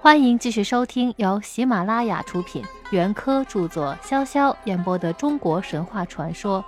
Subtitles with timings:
[0.00, 6.64] 欢迎继续收听由喜马拉雅出品、袁科著作、潇潇演播的中国神话传说。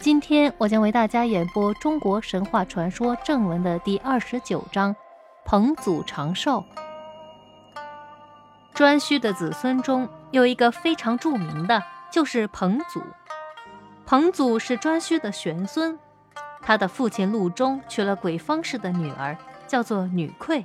[0.00, 4.94] 今天我将为大家演播中国神话传说正文的第二十九章：
[5.44, 6.64] 彭祖长寿。
[8.74, 13.00] 颛顼的子孙中有一个非常著名的，就是彭祖。
[14.04, 15.96] 彭祖是颛顼的玄孙，
[16.60, 20.64] 他的父亲陆中娶了鬼方氏的女儿，叫做女馈。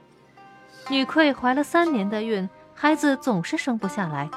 [0.89, 4.29] 女馈怀了三年的孕，孩子总是生不下来，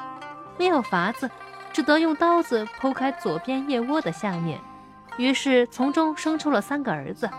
[0.57, 1.29] 没有法子，
[1.71, 4.59] 只得用刀子剖开左边腋窝的下面，
[5.17, 7.29] 于是从中生出了三个儿子。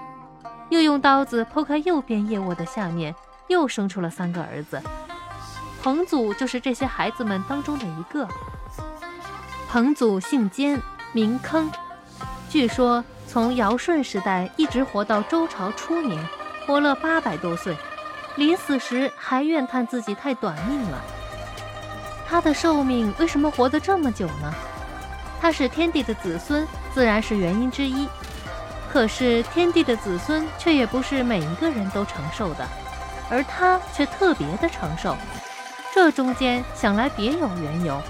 [0.71, 3.15] 又用刀子剖开右边腋窝的下面，
[3.49, 4.83] 又生出了三个儿子。
[5.83, 8.27] 彭祖就是这些孩子们当中的一个。
[9.69, 10.81] 彭祖姓坚。
[11.13, 11.71] 名坑，
[12.51, 16.21] 据说从尧舜时代一直活到周朝初年，
[16.67, 17.73] 活了八百多岁，
[18.37, 21.01] 临死时还怨叹自己太短命了。
[22.27, 24.53] 他的寿命为什么活得这么久呢？
[25.41, 28.09] 他是天帝的子孙，自然是原因之一。
[28.93, 32.67] 可是天帝的子孙却也不是每一个人都长寿的，
[33.31, 35.17] 而他却特别的长寿，
[35.93, 38.01] 这中间想来别有缘由。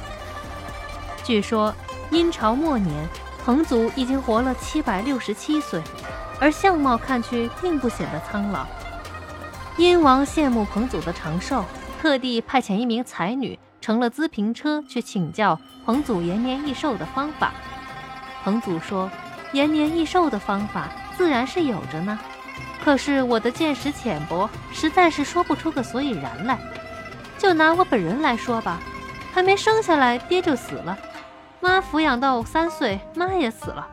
[1.23, 1.75] 据说。
[2.11, 3.09] 殷朝末年，
[3.45, 5.83] 彭祖已经活了七百六十七岁，
[6.39, 8.67] 而相貌看去并不显得苍老。
[9.77, 11.65] 殷王羡慕彭祖的长寿，
[12.01, 17.53] 特地派遣一名才女乘了资平车去请教彭祖延年益寿的方法。
[18.45, 19.11] 彭祖说
[19.53, 22.17] ：“延年益寿的方法自然是有着呢，
[22.85, 26.57] 可是我的见识浅薄，实在是说不出个所以然来。
[27.37, 28.79] 就拿我本人来说吧，
[29.33, 30.97] 还没生下来，爹就死了。”
[31.61, 33.85] 妈抚养到三岁，妈也死了，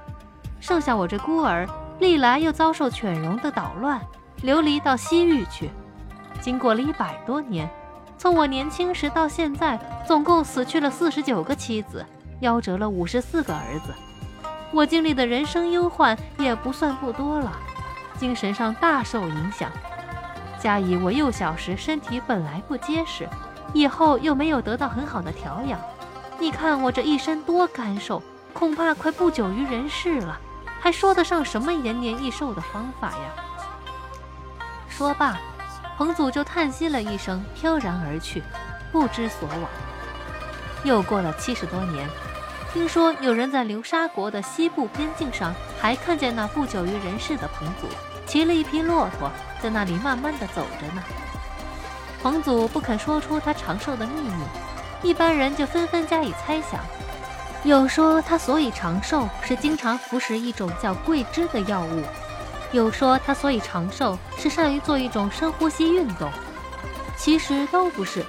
[0.59, 1.67] 剩下我这孤儿，
[1.99, 3.99] 历来又遭受犬戎的捣乱，
[4.41, 5.69] 流离到西域去。
[6.39, 7.69] 经过了一百多年，
[8.17, 12.05] 从我年轻时到现在，总共死去了四十九个妻子，
[12.41, 13.93] 夭折了五十四个儿子。
[14.71, 17.51] 我经历的人生忧患也不算不多了，
[18.17, 19.69] 精神上大受影响。
[20.57, 23.27] 加以我幼小时身体本来不结实，
[23.73, 25.79] 以后又没有得到很好的调养。
[26.39, 28.21] 你看我这一身多干瘦，
[28.53, 30.39] 恐怕快不久于人世了，
[30.79, 33.50] 还说得上什么延年益寿的方法呀？
[35.01, 35.35] 说罢，
[35.97, 38.43] 彭祖就叹息了一声，飘然而去，
[38.91, 39.67] 不知所往。
[40.83, 42.07] 又过了七十多年，
[42.71, 47.87] 听说有人在流沙国的西部边境上，还看见那不久于人世的彭祖，
[48.27, 51.01] 骑了一匹骆驼，在那里慢慢的走着呢。
[52.21, 54.43] 彭祖不肯说出他长寿的秘密。
[55.01, 56.79] 一般人就纷纷加以猜想，
[57.63, 62.03] 有说他所以长寿是经常服食一种叫桂枝的药物，
[62.71, 66.31] 有说他所以长寿是善于做一种深呼吸运动。
[67.17, 68.25] 其实都不是，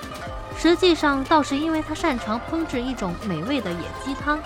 [0.58, 4.38] 实际上倒是因为他擅长烹制一种美味的野鸡汤，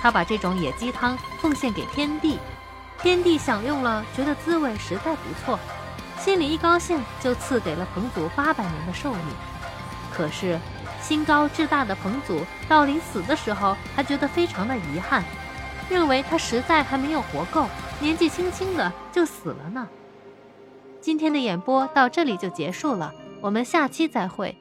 [0.00, 2.38] 他把这种野鸡汤奉献给天帝，
[3.00, 5.58] 天帝享用了，觉得滋味实在不错，
[6.18, 9.24] 心里一高兴就赐给了彭祖八百年的寿命。
[10.12, 10.58] 可是。
[11.02, 15.24] 心高志大的彭祖到临死的时候，还觉得非常的遗憾，
[15.90, 17.66] 认为他实在还没有活够，
[18.02, 19.88] 年纪轻轻的就死了呢。
[21.00, 24.56] 今天的演播到这里就结束了，我们下期再会。